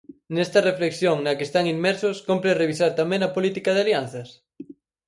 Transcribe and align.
Nesta 0.35 0.59
reflexión 0.69 1.15
na 1.21 1.35
que 1.37 1.45
están 1.49 1.65
inmersos 1.75 2.15
cómpre 2.27 2.57
revisar 2.61 2.91
tamén 2.99 3.21
a 3.23 3.33
política 3.35 3.69
de 3.73 3.81
alianzas? 3.83 4.29